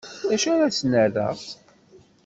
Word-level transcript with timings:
D 0.27 0.31
acu 0.35 0.47
ara 0.53 0.75
sen-rreɣ? 0.77 1.37